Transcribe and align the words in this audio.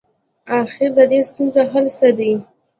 اخر 0.59 0.89
ددې 0.97 1.19
ستونزي 1.29 1.63
حل 1.71 1.85
څه 1.97 2.07
دی؟ 2.17 2.31